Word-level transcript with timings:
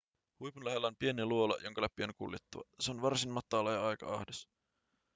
huipun 0.39 0.65
lähellä 0.65 0.87
on 0.87 0.95
pieni 0.99 1.25
luola 1.25 1.57
jonka 1.63 1.81
läpi 1.81 2.03
on 2.03 2.15
kuljettava 2.15 2.63
se 2.79 2.91
on 2.91 3.01
varsin 3.01 3.31
matala 3.31 3.71
ja 3.71 3.87
aika 3.87 4.13
ahdas 4.15 4.47